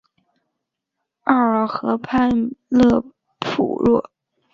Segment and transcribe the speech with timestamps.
[1.25, 3.05] 奥尔河畔勒
[3.39, 4.09] 普若。